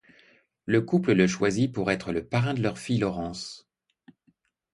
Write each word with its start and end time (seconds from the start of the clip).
Le 0.65 0.81
couple 0.81 1.13
le 1.13 1.27
choisit 1.27 1.71
pour 1.71 1.91
être 1.91 2.11
le 2.11 2.25
parrain 2.25 2.55
de 2.55 2.63
leur 2.63 2.79
fille 2.79 2.97
Laurence. 2.97 3.69